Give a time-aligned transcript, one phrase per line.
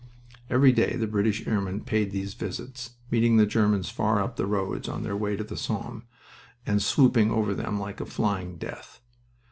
[0.49, 4.89] Every day the British airmen paid these visits, meeting the Germans far up the roads
[4.89, 6.05] on their way to the Somme,
[6.65, 8.99] and swooping over them like a flying death.